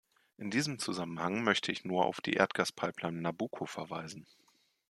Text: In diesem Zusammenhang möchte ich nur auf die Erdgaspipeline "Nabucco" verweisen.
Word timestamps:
In 0.39 0.49
diesem 0.49 0.79
Zusammenhang 0.79 1.43
möchte 1.43 1.71
ich 1.71 1.85
nur 1.85 2.05
auf 2.07 2.21
die 2.21 2.33
Erdgaspipeline 2.33 3.21
"Nabucco" 3.21 3.67
verweisen. 3.67 4.25